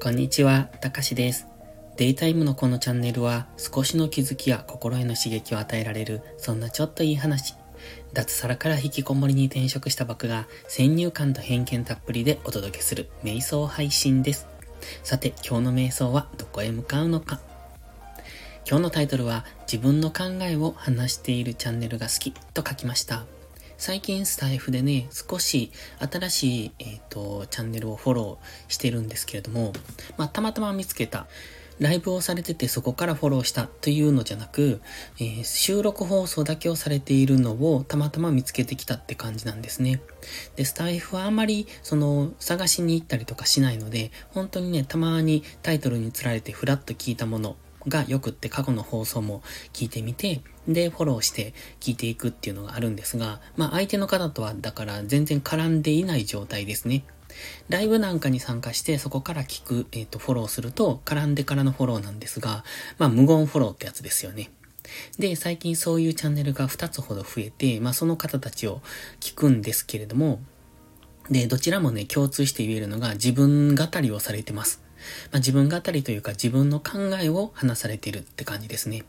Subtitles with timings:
[0.00, 1.48] こんにちは、たかしです。
[1.96, 7.56] デイタイムのこのチャンネルは少しの気づきや心への刺激を与えられる、そんなちょっといい話。
[8.12, 14.46] 脱サラから引きこもりに転職した僕が先入観と偏見たっぷりでお届けする瞑想配信です。
[15.02, 17.40] さて、今日の瞑想はどこへ向かうのか
[18.68, 23.24] 今日のタイトルは自分の考えを話しているチャンネルが好きと書きました。
[23.78, 25.70] 最近スタイフでね、少し
[26.00, 29.72] 新しい、えーと、チャンネルをフォローしてるんですけれども、
[30.16, 31.28] まあ、たまたま見つけた、
[31.78, 34.80] ライブをされててそこからフォローしたというのじゃなく、
[35.20, 40.00] えー、収録放送だけをされているのをたまたま見つけてきたって感じなんですね。
[40.56, 47.56] で、スタイフはあんまりその探しに行ったりとかしないので、本当にね、たまにタイトルにつられてフラッと聞いたもの
[47.86, 49.42] がよくって過去の放送も
[49.72, 57.04] 聞いてみて、で、フォローして聞いていくっていうのがあるんですが、まあ相手の方とはだから全然絡んでいない状態ですね。
[57.68, 62.64] ライブなんかに参加してそこから聞く、えっ、ー、と、フォローすると絡んでからのフォローなんですが、
[62.98, 64.50] まあ無言フォローってやつですよね。
[65.18, 68.80] で、最近そういうチャンネルが2つほど増えて、まあその方たちを
[69.20, 70.40] 聞くんですけれども、
[71.30, 74.82] で、どちらもね、共通して言えるのが自分語りをされてます。
[75.30, 79.04] まあ、自分語りというか自分の考えを話されているって感じですね。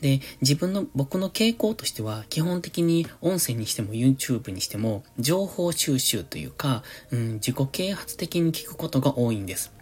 [0.00, 9.72] で、自分の、僕の傾向としては、基本的に音声にしても YouTube にしても、情報収集というか、うん、自己啓発的に聞くことが多いんです。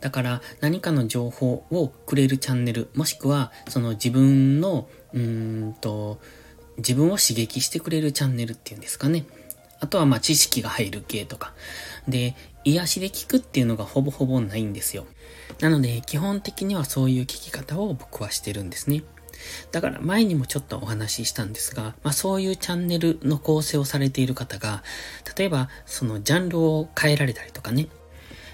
[0.00, 6.18] だから何かの情報をくれるチャンネル、もしくはその自分の、うんと、
[6.78, 9.26] 自分を刺激してくれるチャンネルっていうんですかね。
[9.80, 11.52] あとはまあ知識が入る系とか。
[12.08, 12.34] で、
[12.66, 15.06] 癒しで聞くっていうのがほぼほぼないんですよ。
[15.60, 19.04] なので、基本的にはそういう聞き方を僕はしてるんですね。
[19.70, 24.82] だから前にもちょっとお話ししたんですが、まあそういうチャンネルの構成をされている方が、
[25.38, 27.86] 例えばそのジャンルを変えられたりとかね、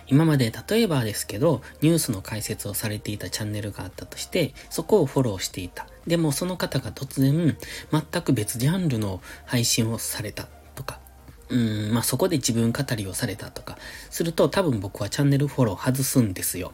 [0.09, 5.87] 今まで例えばですけど、ニュースの解説をされていたチャンネルがあったとして、そこをフォローしていた。
[6.07, 7.57] でもその方が突然、
[7.91, 10.49] 全く別ジャンルの配信をされた、
[11.53, 13.77] うん、まあそこで自分語りをされたとか、
[14.11, 16.73] すると多分僕はチャンネルフォロー外すんですよ。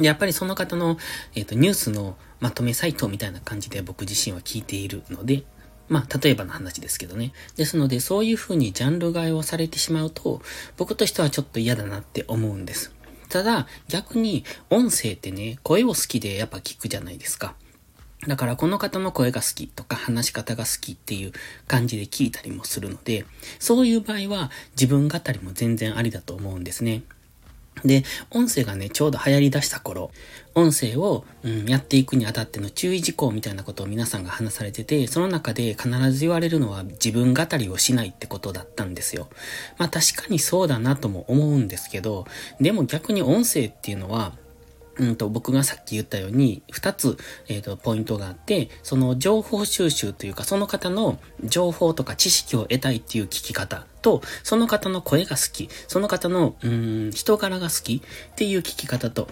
[0.00, 0.96] やっぱりその方の、
[1.34, 5.42] えっ、ー、と、ニュースのまとめサイトみたいな感じで僕自身は聞いているので、
[5.88, 7.32] まあ、例えばの話ですけどね。
[7.56, 10.40] ですので、そういう風にジャンル替えをされてしまうと、
[10.78, 12.94] 僕としてはちょっと嫌だなって思うんです。
[13.28, 17.54] ただ、逆に、音声ってね、声を好きでやっぱ聞くじゃないですか。
[18.26, 21.32] だからこの方の声が好きとか話し方が好きっていう
[21.66, 23.24] 感じで聞いたりもするので、
[23.58, 27.02] そういう場合は自分語りも全然ありだと思うんですね。
[27.84, 30.10] で、音声がね、ちょうど流行り出した頃、
[30.54, 39.28] 音声を、うん、やっていくにあたっての注意事項みたいなことを皆さんが話されてて、その中で必ず言われるのは自分語りをしないってことだったんですよ。
[39.78, 42.26] まあ確かにそうだなとも思うんですけど、
[42.60, 44.34] でも逆に音声っていうのは、
[45.00, 47.16] うんと、僕がさっき言ったように、二つ、
[47.48, 59.28] えっ、ー、と、ポイントがあって、その情報収集というか、その方の情報とか知識を得たいっていう聞き方と、その方の声が好き、その方の、うん、人柄が好きっていう聞き方と、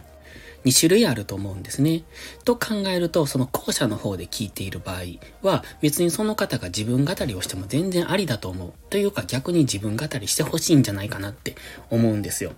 [0.64, 2.02] 2種類あると思うんですね。
[2.44, 5.02] と考えると、その後者の方で聞いている場合
[5.42, 8.72] は、別にその方が自分語りをしても全然ありだと思う。
[8.88, 11.56] というか逆に自分語りしてほしいんじゃないかなって
[11.90, 12.52] 思うんですよ。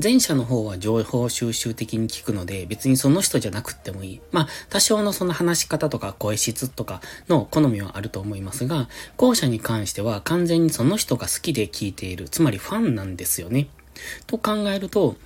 [0.00, 4.20] 前者の方は情報収集的に聞くので、別にその人じゃなくってもいい。
[4.30, 12.28] まあ、多少のその話し方とか声質とかの好みはあると思いますが、後者に関しては完全にその人が好きで聞いている。
[12.28, 13.68] つまりファンなんですよね。
[14.26, 15.16] と考えると、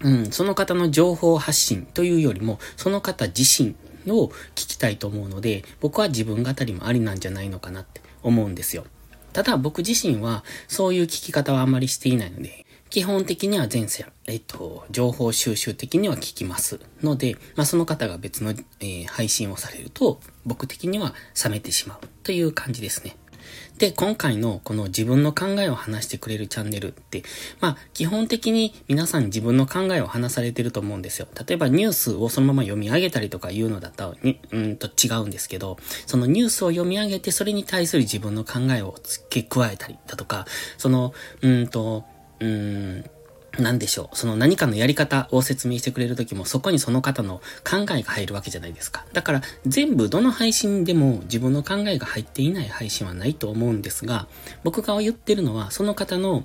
[0.00, 3.74] うん、その方の情報発信というよりも、その方自身
[4.10, 8.84] を聞きたいと思うので、僕は自分語りもありなんじゃないのかなって思うんですよ。
[9.32, 23.16] ただ僕自身はそういう聞き方はあまりしていないので、基本的には前世、えっと、情報収集的には聞きますので、まあ、その方が別の、えー、配信をされると、僕的には冷めてしまうという感じですね。
[23.78, 27.22] で、今回のこの自分の考えを話してくれるチャンネルって、
[27.60, 31.26] まあ、基本的に皆さん自分の考えを話されてると思うんですよ。
[31.48, 40.46] 例えばニュースをそのまま読み上げたりとかいうのだったら、うんと違うんですけど、そのニュースを読み上げて、それに対する自分の考えを付け加えたりだとか、
[40.76, 42.04] その、うんと、
[42.42, 42.48] うー
[43.58, 44.16] ん、なんでしょう。
[44.16, 49.04] その何かのやり方を説明してくれるときもそこにその方の考えが入るわけじゃないですか。
[49.12, 54.26] だから全部どの配信でも自分の考えが入っていない配信はないと思うんですが、
[54.64, 56.44] 僕が言ってるのはその方の、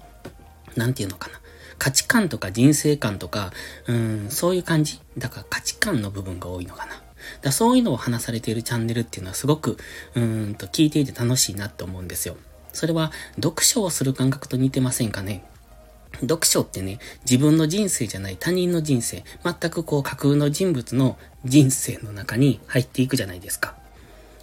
[0.75, 1.39] なんていうのかな。
[1.79, 3.53] 価値観とか人生観とか、
[3.87, 4.99] うん、そういう感じ。
[5.17, 7.01] だから価値観の部分が多いのかな。
[7.41, 9.77] だそういうのを話されているチャンネルっていうのはすごく、
[10.15, 12.35] うんと聞いていて楽しいなって思うんですよ。
[12.73, 15.43] それは読書をする感覚と似てませんかね？
[16.21, 16.99] 読書ってね、
[17.29, 23.75] 自分の人生じゃない他人の人生、全くこう架空の人物の人生の中に入っていくじゃないですか。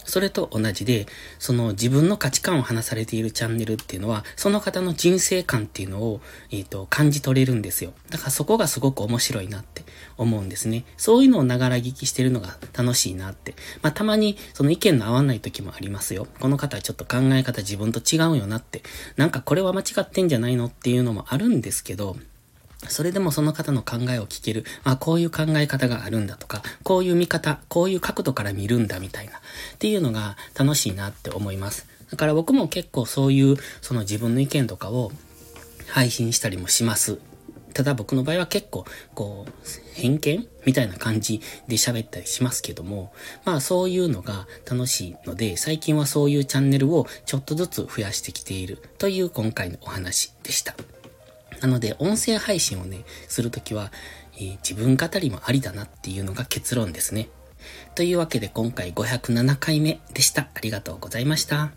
[0.05, 1.07] それと同じで、
[1.39, 6.21] その自分の価値観を話されているチャンネルっていうのは、その方の人生観っていうのを、
[6.51, 7.93] えっ、ー、と、感じ取れるんですよ。
[8.09, 9.74] だからそこがすごく面白いなって
[10.17, 10.85] 思うんですね。
[10.97, 13.55] そういうのをながら聞きしてるのが楽しいなって。
[13.81, 16.27] まあ、たまにその意見の合わない時もありますよ。
[16.39, 18.83] この方はちょっと考え方自分と違うよなって。
[19.17, 22.17] なんかこれは間違ってんじゃないのっていうのもあるんですけど、
[22.87, 24.65] それでもその方の考えを聞ける。
[24.83, 29.31] まあ、こういう考え方があるんだとか、こういう見方、こういう角度から見るんだみたいな。
[29.33, 31.87] っていうのが楽しいなって思います。
[32.11, 35.11] だから僕も結構そういう、その自分の意見とかを
[35.87, 37.19] 配信したりもします。
[37.75, 39.51] ただ僕の場合は結構、こう、
[39.93, 43.13] 偏見みたいな感じで喋ったりしますけども、
[43.43, 50.73] まあそういうのが楽しいので、最近はそういうチャンネルをちょっとずつ増やしてきているという今回のお話でした。
[51.59, 53.91] なので、音声配信をね、するときは、
[54.37, 57.27] えー、自分語りもありだなっていうのが結論ですね。
[57.93, 60.43] というわけで今回507回目でした。
[60.43, 61.71] ありがとうございました。